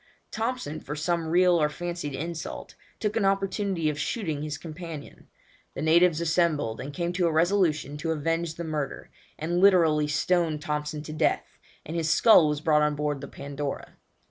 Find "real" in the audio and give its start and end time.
1.27-1.61